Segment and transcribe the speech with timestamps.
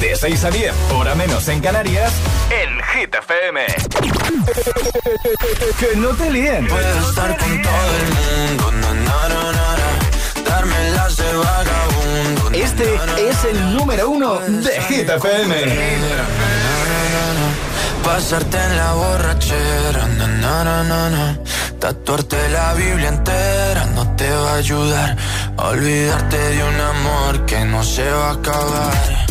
[0.00, 2.12] De 6 a 10, hora menos en Canarias,
[2.50, 3.66] en Hit FM.
[5.80, 6.66] que no te líen.
[6.68, 8.06] Puedo estar con todo el
[8.48, 12.50] mundo, na, na, na, darme las de vagabundo.
[12.52, 12.94] Este
[13.28, 15.54] es el número uno de Hit FM.
[18.04, 21.38] Pasarte en la borrachera, na.
[21.80, 25.16] Tatuarte la Biblia entera no te va a ayudar.
[25.56, 29.27] Olvidarte de un amor que no se va a acabar.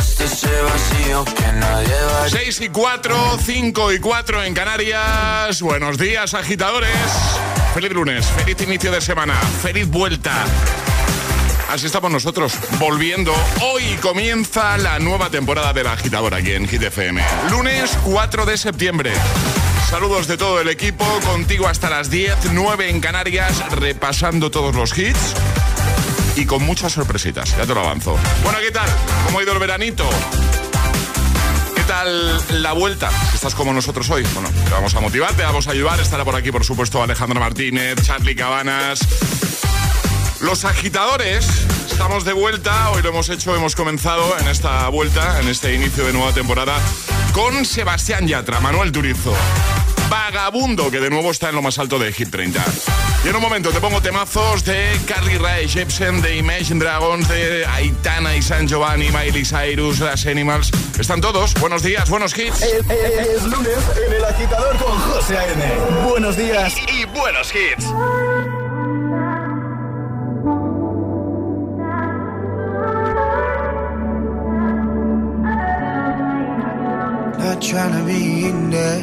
[0.00, 4.54] tú dejaste ese vacío que nadie va a 6 y 4, 5 y 4 en
[4.54, 5.60] Canarias.
[5.62, 6.90] Buenos días, agitadores.
[7.74, 10.44] Feliz lunes, feliz inicio de semana, feliz vuelta.
[11.70, 13.32] Así estamos nosotros, volviendo.
[13.62, 17.22] Hoy comienza la nueva temporada del agitador aquí en Hit FM.
[17.50, 19.12] Lunes 4 de septiembre.
[19.88, 24.96] Saludos de todo el equipo, contigo hasta las 10, 9 en Canarias, repasando todos los
[24.96, 25.34] hits
[26.36, 28.16] y con muchas sorpresitas, ya te lo avanzo.
[28.42, 28.88] Bueno, ¿qué tal?
[29.26, 30.08] ¿Cómo ha ido el veranito?
[31.74, 33.10] ¿Qué tal la vuelta?
[33.34, 36.00] Estás como nosotros hoy, bueno, te vamos a motivar, te vamos a ayudar.
[36.00, 39.00] Estará por aquí, por supuesto, Alejandro Martínez, Charlie Cabanas.
[40.40, 41.46] Los agitadores,
[41.90, 42.90] estamos de vuelta.
[42.90, 46.78] Hoy lo hemos hecho, hemos comenzado en esta vuelta, en este inicio de nueva temporada,
[47.32, 49.34] con Sebastián Yatra, Manuel Turizo.
[50.10, 52.62] Vagabundo, que de nuevo está en lo más alto de Hit 30.
[53.24, 57.64] Y en un momento te pongo temazos de Carly Rae Jepsen, de Imagine Dragons, de
[57.66, 60.70] Aitana y San Giovanni, Miley Cyrus, Las Animals.
[60.98, 61.54] Están todos.
[61.54, 62.62] Buenos días, buenos hits.
[62.62, 65.64] Es, es- es lunes en el agitador con José A.M.
[66.08, 66.74] Buenos días.
[66.92, 67.86] Y buenos hits.
[77.38, 79.02] Not trying to be in there,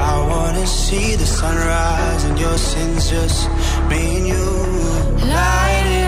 [0.00, 3.48] I wanna see the sunrise and your sins just
[3.90, 4.46] me and you.
[5.34, 6.07] Light it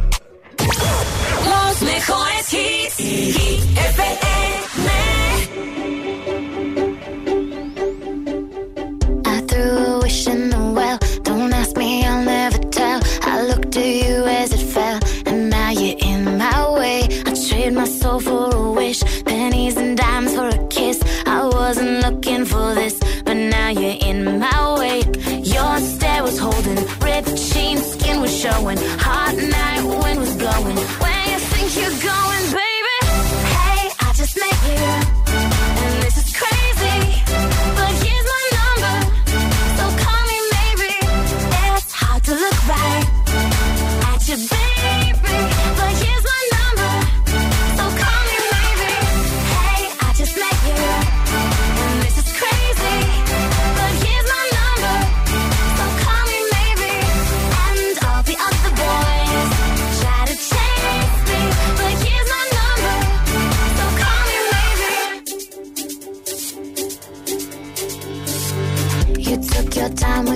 [69.95, 70.30] time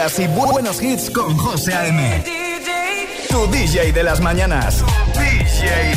[0.00, 2.24] y buenos hits con José A.M.
[3.28, 4.82] Tu DJ de las mañanas.
[5.12, 5.94] DJ.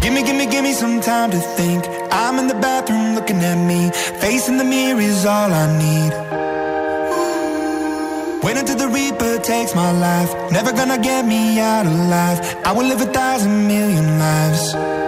[0.00, 1.84] Gimme, gimme, gimme some time to think.
[2.10, 3.90] I'm in the bathroom looking at me.
[4.20, 6.12] Facing the mirror is all I need.
[8.42, 10.32] Wait until the Reaper takes my life.
[10.50, 12.40] Never gonna get me out alive.
[12.64, 15.07] I will live a thousand million lives.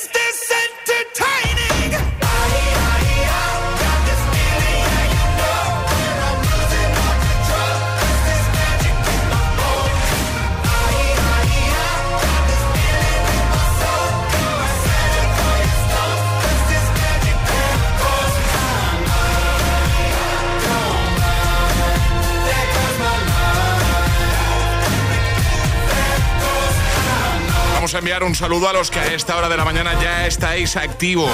[27.99, 31.31] Enviar un saludo a los que a esta hora de la mañana ya estáis activos.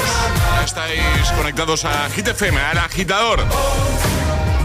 [0.64, 1.02] Estáis
[1.36, 3.46] conectados a Hit FM, al agitador.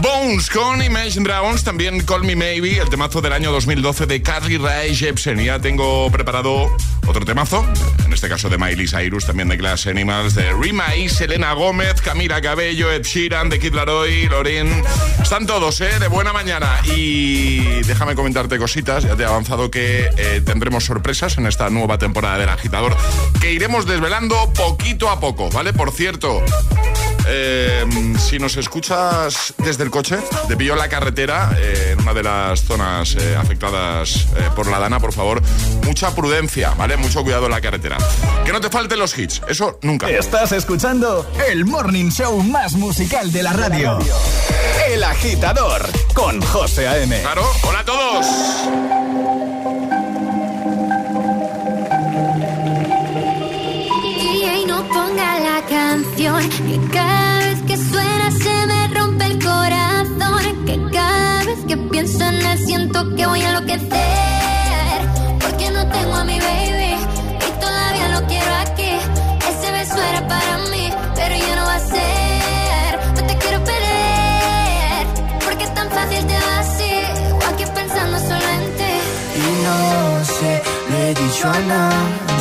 [0.03, 4.57] Bones con Imagine Dragons, también Call Me Maybe, el temazo del año 2012 de Carly
[4.57, 5.39] Rae Jepsen.
[5.39, 6.75] Ya tengo preparado
[7.07, 7.65] otro temazo,
[8.05, 12.01] en este caso de Miley Cyrus, también de Glass Animals, de Rima y Selena Gómez,
[12.01, 14.83] Camila Cabello, Ed Sheeran, de Kid Laroi, Lorin.
[15.21, 15.97] Están todos, ¿eh?
[15.99, 16.81] De buena mañana.
[16.83, 21.97] Y déjame comentarte cositas, ya te he avanzado que eh, tendremos sorpresas en esta nueva
[21.97, 22.97] temporada del agitador
[23.39, 25.71] que iremos desvelando poquito a poco, ¿vale?
[25.71, 26.43] Por cierto,
[27.27, 27.85] eh,
[28.17, 32.63] si nos escuchas desde el coche, te pillo la carretera, eh, en una de las
[32.63, 35.41] zonas eh, afectadas por la dana, por favor,
[35.83, 36.97] mucha prudencia, ¿vale?
[36.97, 37.97] Mucho cuidado en la carretera.
[38.45, 40.09] Que no te falten los hits, eso nunca.
[40.09, 43.99] Estás escuchando el morning show más musical de la radio.
[44.89, 47.21] El agitador, con José A.M.
[47.21, 48.25] Claro, hola a todos.
[56.49, 60.65] Que cada vez que suena se me rompe el corazón.
[60.65, 64.99] Que cada vez que pienso en él siento que voy a enloquecer.
[65.39, 66.95] Porque no tengo a mi baby
[67.47, 68.91] y todavía lo quiero aquí.
[69.49, 72.99] Ese beso era para mí, pero ya no va a ser.
[73.15, 75.07] No te quiero perder,
[75.45, 76.93] porque es tan fácil te así.
[77.31, 78.85] O aquí pensando solamente.
[79.35, 81.47] Y no sé, le he dicho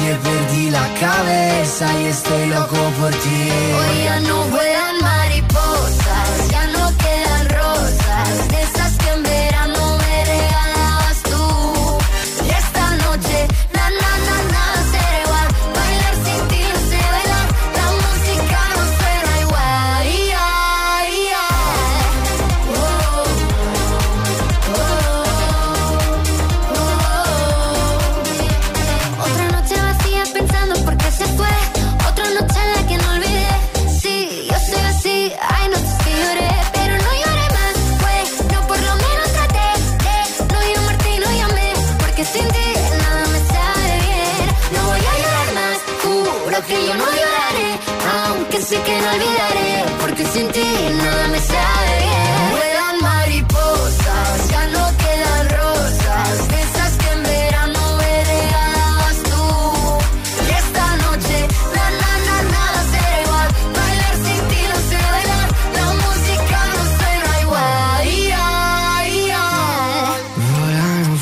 [0.02, 3.50] nada perdí la cabeza y estoy loco por ti.
[3.78, 4.72] Hoy ya no vuelan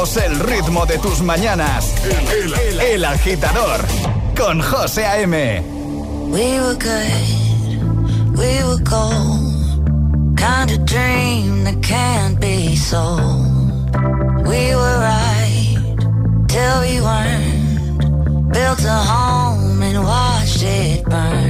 [0.00, 1.92] Somos el ritmo de tus mañanas.
[2.32, 3.84] El, el, el agitador
[4.34, 5.62] con José A.M.
[6.30, 10.38] We were good, we were cold.
[10.38, 13.92] Kind of dream that can't be sold.
[14.46, 15.76] We were right
[16.48, 18.52] till we weren't.
[18.54, 21.49] Built a home and watched it burn.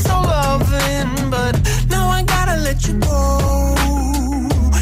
[0.00, 1.54] So loving, but
[1.88, 3.74] now I gotta let you go.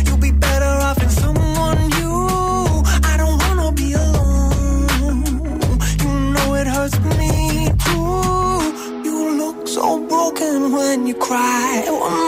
[0.06, 2.82] You'll be better off in someone new.
[3.10, 5.26] I don't wanna be alone.
[6.02, 9.04] You know it hurts me too.
[9.06, 12.27] You look so broken when you cry.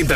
[0.00, 0.10] Hit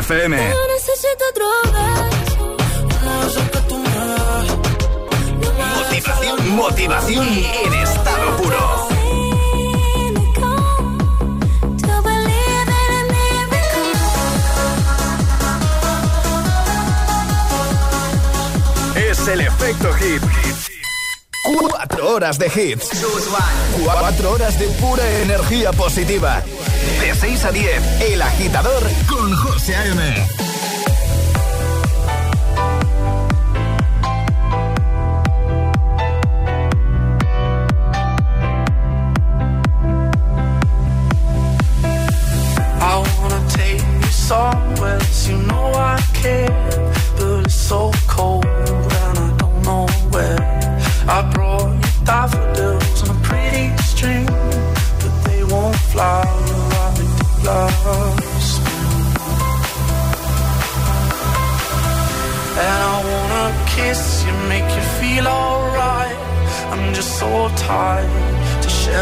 [5.75, 8.89] Motivación, motivación en estado puro.
[18.97, 20.23] Es el efecto hit.
[21.45, 22.89] Cuatro horas de hits.
[23.85, 26.43] Cuatro horas de pura energía positiva
[27.45, 30.44] de 6 a 10, El Agitador con José A.M.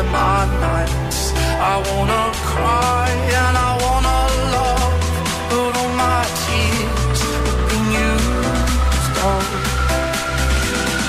[0.02, 1.32] tired my nights.
[1.60, 4.18] I wanna cry and I wanna
[4.56, 4.94] love,
[5.50, 9.44] but all my tears have been used up.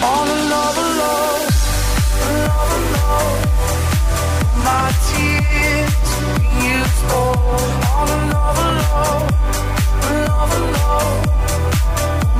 [0.03, 1.47] On another love,
[2.29, 3.39] another love.
[4.63, 7.39] My tears have been used up.
[7.97, 9.27] On another love,
[10.11, 11.19] another love.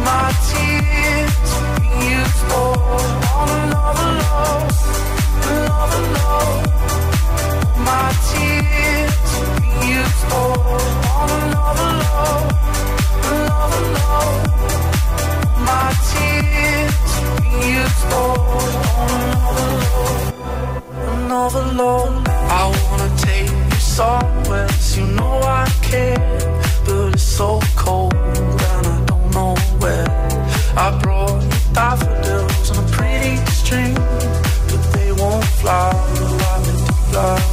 [0.06, 2.73] My tears have been used up.
[17.74, 18.44] Daffodils on
[21.28, 25.06] no no no I wanna take you somewhere you.
[25.08, 26.20] Know I can
[26.86, 30.08] but it's so cold and i don't know where.
[30.76, 31.44] I brought
[32.78, 35.92] a pretty string, but they won't fly
[36.42, 36.78] like they
[37.12, 37.53] do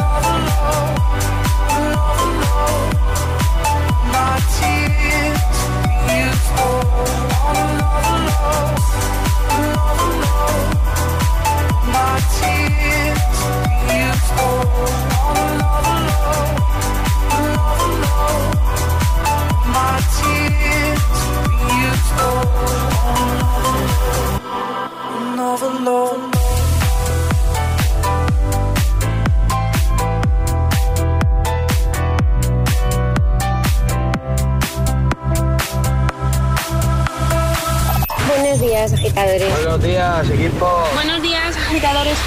[40.21, 40.83] Buenos días, equipo.
[40.93, 42.17] Buenos días, agitadores.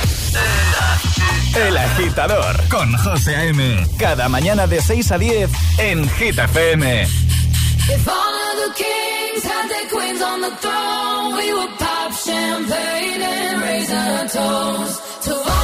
[1.54, 3.86] El Agitador con José A.M.
[3.98, 7.02] Cada mañana de 6 a 10 en Hit FM.
[7.02, 13.22] If all of the kings had their queens on the throne, we would pop champagne
[13.22, 15.00] and raise our toast.
[15.26, 15.63] To all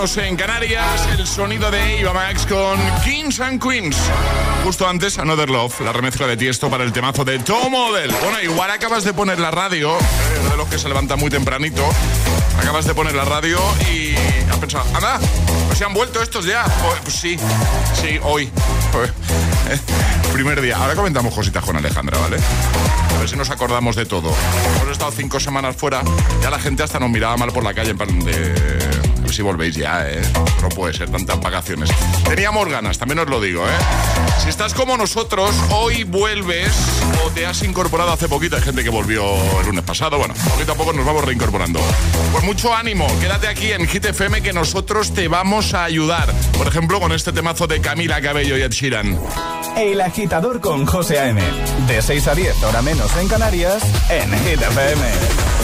[0.00, 3.98] en Canarias, el sonido de Eva Max con Kings and Queens.
[4.64, 8.10] Justo antes, Another Love, la remezcla de Tiesto para el temazo de Tom Model.
[8.22, 11.86] Bueno, igual acabas de poner la radio, eh, de los que se levanta muy tempranito.
[12.58, 13.58] Acabas de poner la radio
[13.92, 14.14] y
[14.50, 15.20] has pensado, anda,
[15.66, 16.64] pues se han vuelto estos ya.
[16.64, 17.36] Pues, pues sí,
[18.00, 18.50] sí, hoy.
[20.32, 20.78] Primer día.
[20.78, 22.38] Ahora comentamos cositas con Alejandra, ¿vale?
[23.14, 24.32] A ver si nos acordamos de todo.
[24.76, 26.00] Hemos estado cinco semanas fuera,
[26.42, 28.89] ya la gente hasta nos miraba mal por la calle en plan de
[29.32, 30.20] si volvéis ya, ¿eh?
[30.62, 31.90] No puede ser tantas vacaciones.
[32.28, 33.78] Teníamos ganas, también os lo digo, ¿eh?
[34.42, 36.72] Si estás como nosotros, hoy vuelves
[37.24, 38.56] o te has incorporado hace poquito.
[38.56, 39.22] Hay gente que volvió
[39.60, 40.18] el lunes pasado.
[40.18, 41.80] Bueno, poquito a poco nos vamos reincorporando.
[42.32, 46.32] Pues mucho ánimo, quédate aquí en Hit FM que nosotros te vamos a ayudar.
[46.56, 49.18] Por ejemplo, con este temazo de Camila Cabello y Ed Sheeran.
[49.76, 51.42] El agitador con José A.M.
[51.86, 54.60] De 6 a 10, hora menos en Canarias, en Hit.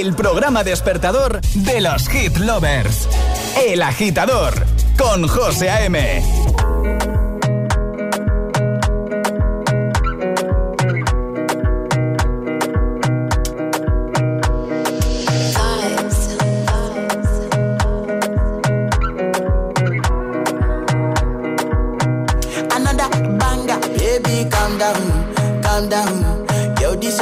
[0.00, 3.06] el programa despertador de los hit lovers.
[3.66, 4.54] El agitador
[4.96, 6.22] con José A.M.
[23.98, 26.19] Baby, calm down, down.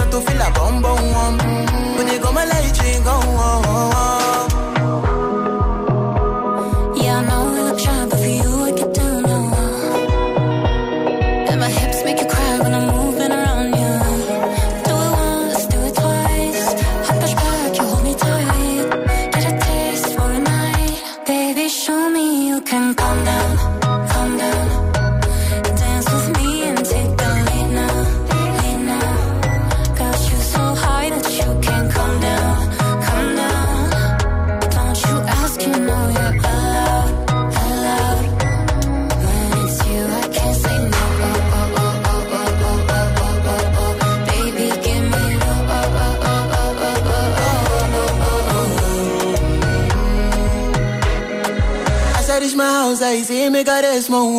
[0.00, 0.87] a tu fila, bombo
[52.88, 54.38] danza y si me cares, mon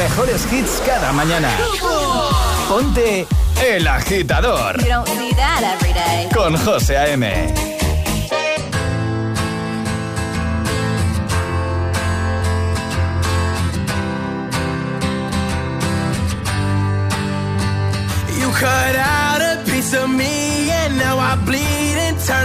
[0.00, 1.50] mejores hits cada mañana.
[2.70, 3.26] Ponte
[3.62, 4.78] El Agitador.
[4.78, 6.28] We don't need that every day.
[6.32, 7.26] Con José A.M.
[18.40, 22.39] You cut out a piece of me and now I bleed and turn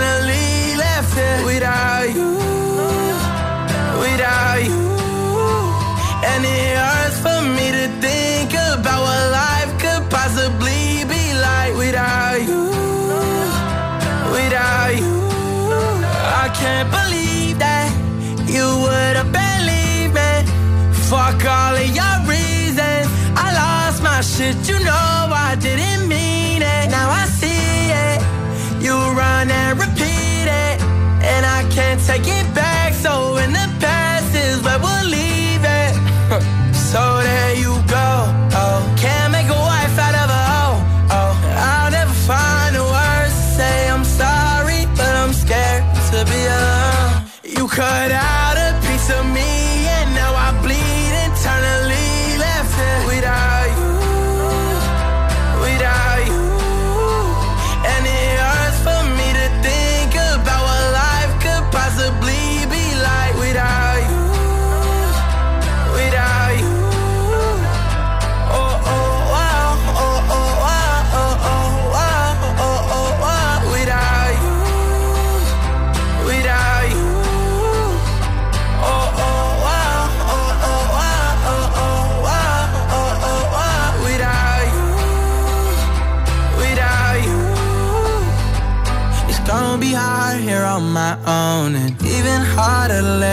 [16.66, 17.90] can't believe that
[18.56, 20.34] you would have believed me.
[21.10, 23.06] Fuck all of your reasons.
[23.46, 25.95] I lost my shit, you know I didn't.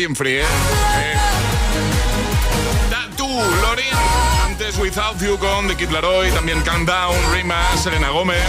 [0.00, 0.40] y enfríe.
[0.40, 1.20] Eh.
[4.44, 8.42] Antes Without You con The Kid Laroi, también Countdown, Rima, Selena Gómez.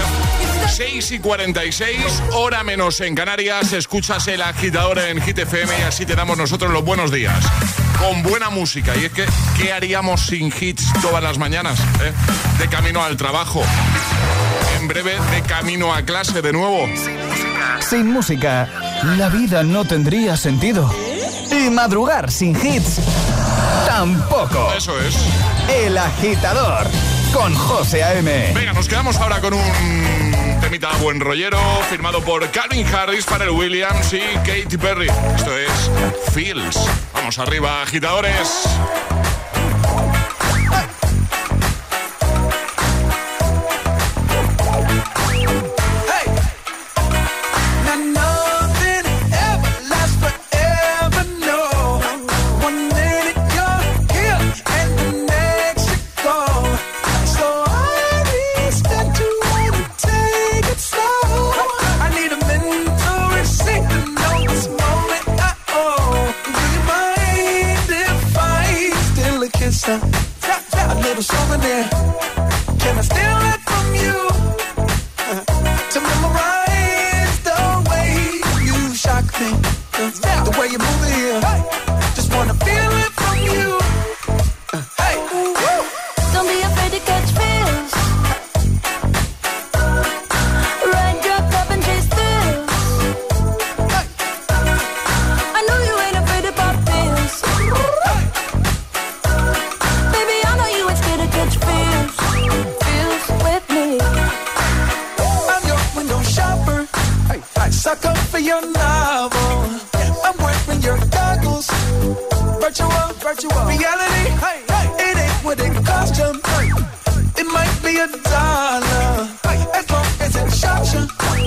[0.70, 6.06] 6 y 46, hora menos en Canarias, escuchas el agitador en Hit FM y así
[6.06, 7.44] te damos nosotros los buenos días.
[8.00, 8.96] Con buena música.
[8.98, 9.26] Y es que,
[9.58, 11.80] ¿qué haríamos sin hits todas las mañanas?
[11.80, 12.12] Eh?
[12.60, 13.64] De camino al trabajo.
[14.80, 16.88] En breve, de camino a clase de nuevo.
[17.80, 18.68] Sin música,
[19.18, 20.92] la vida no tendría sentido
[21.52, 23.00] y madrugar sin hits,
[23.86, 24.72] tampoco.
[24.76, 25.16] Eso es.
[25.70, 26.88] El agitador
[27.34, 28.52] con José A.M.
[28.54, 29.62] Venga, nos quedamos ahora con un
[30.62, 35.10] temita buen rollero firmado por Calvin Harris, Pharrell Williams y Katy Perry.
[35.36, 35.92] Esto es
[36.34, 36.80] Fields.
[37.14, 38.68] Vamos arriba, agitadores.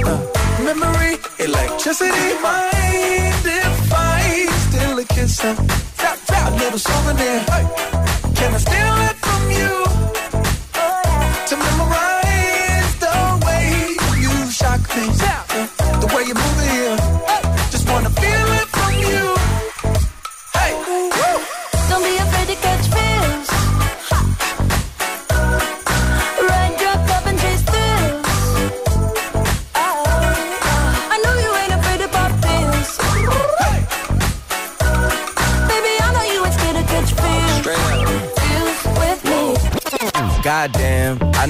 [0.05, 5.45] Memory, electricity, mind if I steal a kiss?
[5.45, 5.55] Uh,
[6.27, 7.41] tap, little souvenir.
[7.41, 7.65] Hey,
[8.35, 9.14] can I steal it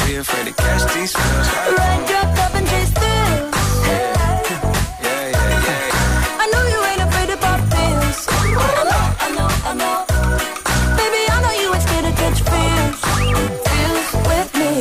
[0.00, 1.48] Don't be afraid to catch these feels.
[2.36, 3.54] Cup and chase thrills.
[3.86, 4.16] Yeah,
[5.02, 6.42] yeah, yeah.
[6.42, 8.26] I know you ain't afraid to pop pills.
[8.28, 8.32] I
[8.90, 9.96] know, I know, I know.
[10.96, 12.98] Baby, I know you ain't scared to catch feels.
[13.68, 14.72] Feels with me.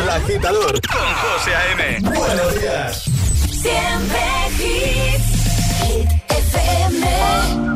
[0.00, 2.00] El agitador con José A.M.
[2.00, 3.04] Buenos días.
[3.50, 4.24] Siempre
[4.58, 5.28] hits.
[5.82, 7.67] Hit FM.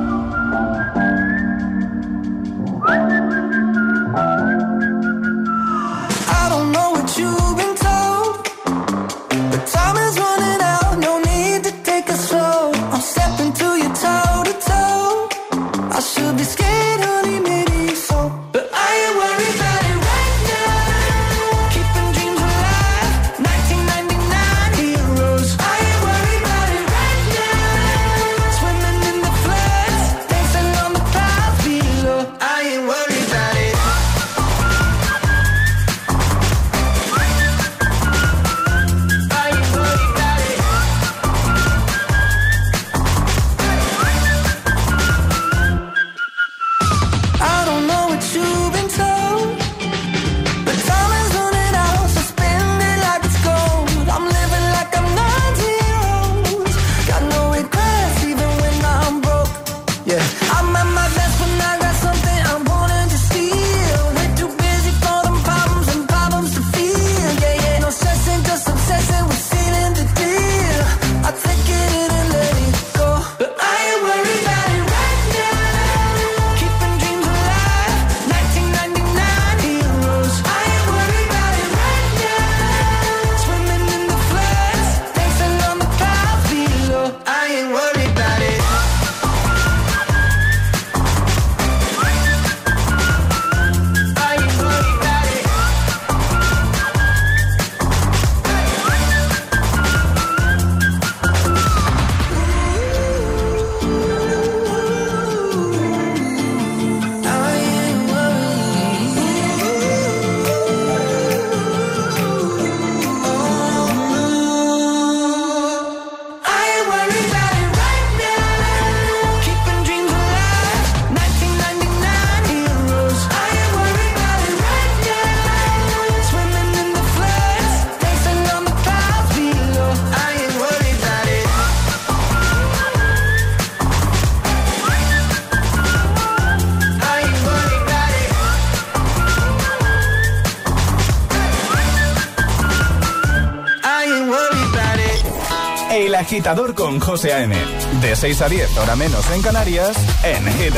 [146.43, 147.55] Agitador con José A.M.
[148.01, 150.75] De 6 a 10, hora menos en Canarias, en Hit.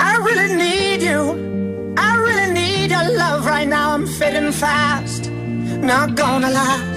[0.00, 1.94] I really need you.
[1.98, 3.92] I really need your love right now.
[3.94, 6.89] I'm fading fast, not gonna last.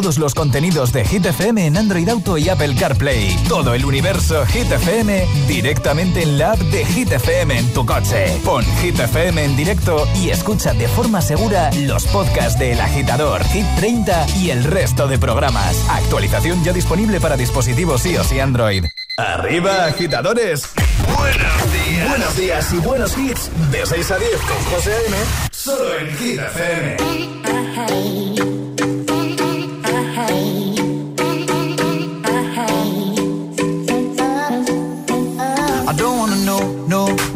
[0.00, 3.34] Todos los contenidos de Hit FM en Android Auto y Apple CarPlay.
[3.48, 8.38] Todo el universo Hit FM directamente en la app de Hit FM en tu coche.
[8.44, 13.42] Pon Hit FM en directo y escucha de forma segura los podcasts de El Agitador,
[13.46, 15.76] Hit 30 y el resto de programas.
[15.90, 18.84] Actualización ya disponible para dispositivos iOS y Android.
[19.16, 20.62] ¡Arriba, agitadores!
[21.16, 22.08] ¡Buenos días!
[22.08, 23.50] Buenos días y buenos hits.
[23.72, 25.16] De 6 a 10 con José A.M.
[25.50, 28.37] Solo en Hit FM.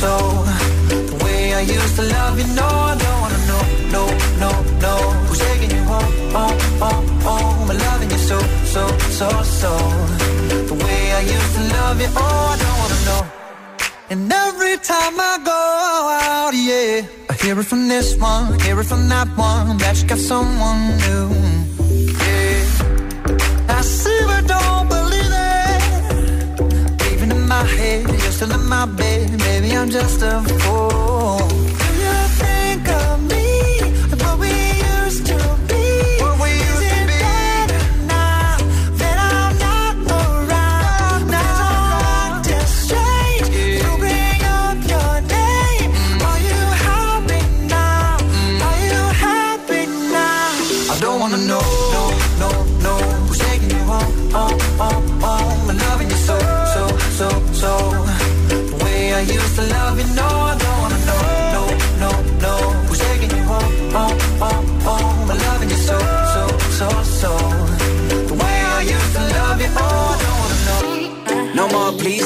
[0.00, 0.12] So.
[1.12, 3.64] The way I used to love you, no, I don't wanna know,
[3.96, 4.04] no,
[4.42, 4.50] no,
[4.84, 4.94] no.
[5.26, 7.70] Who's taking you home, home, home, home?
[7.70, 8.38] And loving you so,
[8.74, 8.82] so,
[9.18, 9.28] so,
[9.60, 9.72] so.
[10.70, 13.22] The way I used to love you, oh, I don't wanna know.
[14.12, 15.62] And every time I go
[16.28, 20.08] out, yeah, I hear it from this one, hear it from that one, that you
[20.08, 21.28] got someone new.
[22.24, 24.69] Yeah, I see but don't
[28.40, 29.38] still in my bed.
[29.40, 31.69] Maybe I'm just a fool.